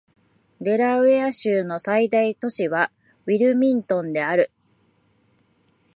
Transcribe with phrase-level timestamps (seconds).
[0.59, 2.91] デラウェア州の最大都市は
[3.27, 4.51] ウィルミントンである